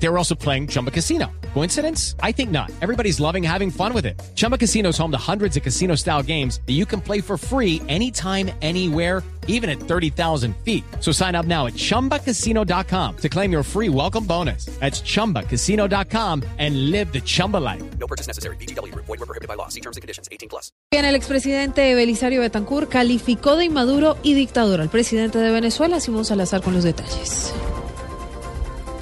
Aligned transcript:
They 0.00 0.08
were 0.08 0.18
also 0.18 0.34
playing 0.34 0.68
Chumba 0.68 0.90
Casino. 0.90 1.30
Coincidence? 1.54 2.14
I 2.22 2.32
think 2.32 2.50
not. 2.50 2.70
Everybody's 2.80 3.18
loving 3.18 3.42
having 3.42 3.70
fun 3.70 3.92
with 3.92 4.06
it. 4.06 4.20
Chumba 4.36 4.56
Casino 4.56 4.90
is 4.90 4.98
home 4.98 5.10
to 5.10 5.18
hundreds 5.18 5.56
of 5.56 5.62
casino 5.62 5.96
style 5.96 6.22
games 6.22 6.60
that 6.66 6.74
you 6.74 6.86
can 6.86 7.00
play 7.00 7.20
for 7.20 7.36
free 7.36 7.82
anytime, 7.88 8.50
anywhere, 8.62 9.24
even 9.48 9.68
at 9.68 9.80
30,000 9.80 10.54
feet. 10.58 10.84
So 11.00 11.10
sign 11.10 11.34
up 11.34 11.46
now 11.46 11.66
at 11.66 11.72
chumbacasino.com 11.74 13.16
to 13.16 13.28
claim 13.28 13.50
your 13.50 13.62
free 13.64 13.88
welcome 13.88 14.24
bonus. 14.24 14.66
That's 14.78 15.00
chumbacasino.com 15.00 16.44
and 16.58 16.90
live 16.90 17.12
the 17.12 17.20
Chumba 17.20 17.56
life. 17.56 17.82
No 17.98 18.06
purchase 18.06 18.28
necessary. 18.28 18.56
BGW. 18.56 18.94
Void 18.94 19.08
were 19.08 19.26
prohibited 19.26 19.48
by 19.48 19.54
law. 19.54 19.68
See 19.68 19.80
terms 19.80 19.96
and 19.96 20.02
conditions. 20.02 20.28
18 20.30 20.48
plus. 20.48 20.70
Bien, 20.92 21.04
el 21.04 21.14
expresidente 21.16 21.94
Belisario 21.94 22.40
Betancourt 22.40 22.88
calificó 22.88 23.56
de 23.56 23.64
inmaduro 23.64 24.16
y 24.22 24.34
dictador 24.34 24.80
al 24.80 24.90
presidente 24.90 25.38
de 25.38 25.50
Venezuela, 25.50 25.98
Simón 25.98 26.24
Salazar, 26.24 26.62
con 26.62 26.74
los 26.74 26.84
detalles. 26.84 27.52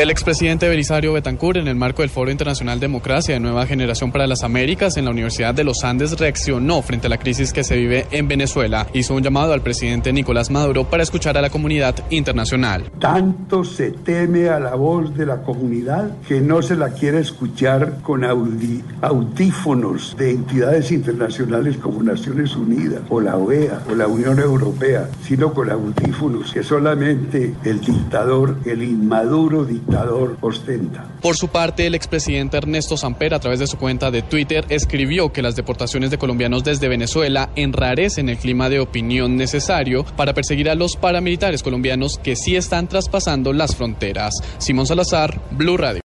El 0.00 0.08
expresidente 0.08 0.66
Belisario 0.66 1.12
Betancourt, 1.12 1.58
en 1.58 1.68
el 1.68 1.74
marco 1.76 2.00
del 2.00 2.08
Foro 2.08 2.30
Internacional 2.30 2.80
Democracia 2.80 3.34
de 3.34 3.40
Nueva 3.40 3.66
Generación 3.66 4.10
para 4.10 4.26
las 4.26 4.42
Américas 4.42 4.96
en 4.96 5.04
la 5.04 5.10
Universidad 5.10 5.52
de 5.54 5.62
los 5.62 5.84
Andes, 5.84 6.18
reaccionó 6.18 6.80
frente 6.80 7.06
a 7.06 7.10
la 7.10 7.18
crisis 7.18 7.52
que 7.52 7.62
se 7.64 7.76
vive 7.76 8.06
en 8.10 8.26
Venezuela. 8.26 8.86
Hizo 8.94 9.14
un 9.14 9.22
llamado 9.22 9.52
al 9.52 9.60
presidente 9.60 10.10
Nicolás 10.10 10.50
Maduro 10.50 10.84
para 10.84 11.02
escuchar 11.02 11.36
a 11.36 11.42
la 11.42 11.50
comunidad 11.50 11.96
internacional. 12.08 12.90
Tanto 12.98 13.62
se 13.62 13.90
teme 13.90 14.48
a 14.48 14.58
la 14.58 14.74
voz 14.74 15.14
de 15.14 15.26
la 15.26 15.42
comunidad 15.42 16.16
que 16.26 16.40
no 16.40 16.62
se 16.62 16.76
la 16.76 16.88
quiere 16.94 17.18
escuchar 17.18 17.98
con 18.00 18.22
audi- 18.22 18.82
audífonos 19.02 20.16
de 20.16 20.30
entidades 20.30 20.92
internacionales 20.92 21.76
como 21.76 22.02
Naciones 22.02 22.56
Unidas 22.56 23.02
o 23.10 23.20
la 23.20 23.36
OEA 23.36 23.82
o 23.90 23.94
la 23.94 24.06
Unión 24.06 24.38
Europea, 24.38 25.10
sino 25.22 25.52
con 25.52 25.68
audífonos 25.70 26.54
que 26.54 26.62
solamente 26.62 27.54
el 27.64 27.82
dictador, 27.82 28.56
el 28.64 28.82
inmaduro 28.82 29.66
Por 31.20 31.36
su 31.36 31.48
parte, 31.48 31.86
el 31.86 31.94
expresidente 31.94 32.56
Ernesto 32.56 32.96
Samper, 32.96 33.34
a 33.34 33.40
través 33.40 33.58
de 33.58 33.66
su 33.66 33.76
cuenta 33.76 34.10
de 34.10 34.22
Twitter, 34.22 34.64
escribió 34.68 35.32
que 35.32 35.42
las 35.42 35.56
deportaciones 35.56 36.10
de 36.10 36.18
colombianos 36.18 36.64
desde 36.64 36.88
Venezuela 36.88 37.50
enrarecen 37.56 38.28
el 38.28 38.38
clima 38.38 38.68
de 38.68 38.80
opinión 38.80 39.36
necesario 39.36 40.04
para 40.16 40.34
perseguir 40.34 40.70
a 40.70 40.74
los 40.74 40.96
paramilitares 40.96 41.62
colombianos 41.62 42.18
que 42.18 42.36
sí 42.36 42.56
están 42.56 42.88
traspasando 42.88 43.52
las 43.52 43.76
fronteras. 43.76 44.34
Simón 44.58 44.86
Salazar, 44.86 45.40
Blue 45.50 45.76
Radio. 45.76 45.98